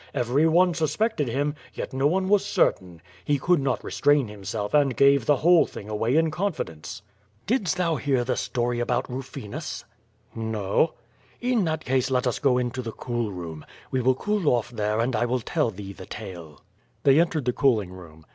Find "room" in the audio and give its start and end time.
13.31-13.63, 17.93-18.25